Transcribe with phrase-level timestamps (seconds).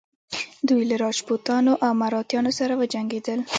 [0.67, 3.39] دوی له راجپوتانو او مراتیانو سره وجنګیدل.